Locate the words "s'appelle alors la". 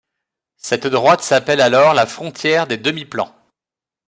1.21-2.07